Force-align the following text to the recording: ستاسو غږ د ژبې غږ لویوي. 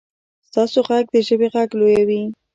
ستاسو 0.47 0.79
غږ 0.87 1.05
د 1.13 1.17
ژبې 1.27 1.47
غږ 1.55 1.69
لویوي. 1.79 2.21